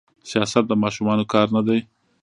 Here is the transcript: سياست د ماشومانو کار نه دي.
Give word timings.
سياست 0.31 0.63
د 0.67 0.71
ماشومانو 0.83 1.23
کار 1.33 1.47
نه 1.55 1.61
دي. 1.67 1.79